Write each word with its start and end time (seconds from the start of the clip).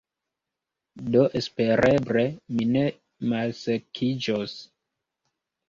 Do 1.15 1.25
espereble 1.39 2.25
mi 2.55 2.67
ne 2.73 2.83
malsekiĝos 3.29 4.59